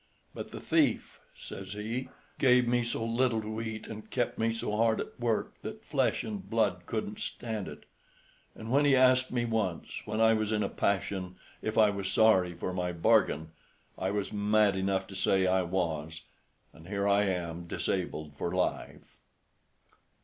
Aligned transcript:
"But 0.33 0.49
the 0.49 0.59
thief," 0.59 1.19
says 1.37 1.73
he, 1.73 2.09
"gave 2.39 2.67
me 2.67 2.83
so 2.83 3.05
little 3.05 3.39
to 3.39 3.61
eat, 3.61 3.85
and 3.85 4.09
kept 4.09 4.39
me 4.39 4.51
so 4.51 4.75
hard 4.75 4.99
at 4.99 5.19
work, 5.19 5.61
that 5.61 5.83
flesh 5.85 6.23
and 6.23 6.49
blood 6.49 6.87
couldn't 6.87 7.19
stand 7.19 7.67
it; 7.67 7.83
and 8.55 8.71
when 8.71 8.83
he 8.83 8.95
asked 8.95 9.29
me 9.29 9.45
once, 9.45 10.01
when 10.05 10.19
I 10.19 10.33
was 10.33 10.51
in 10.51 10.63
a 10.63 10.69
passion, 10.69 11.35
if 11.61 11.77
I 11.77 11.91
was 11.91 12.11
sorry 12.11 12.55
for 12.55 12.73
my 12.73 12.91
bargain, 12.91 13.51
I 13.95 14.09
was 14.09 14.33
mad 14.33 14.75
enough 14.75 15.05
to 15.05 15.15
say 15.15 15.45
I 15.45 15.61
was, 15.61 16.21
and 16.73 16.87
here 16.87 17.07
I 17.07 17.25
am 17.25 17.67
disabled 17.67 18.33
for 18.35 18.51
life." 18.51 19.15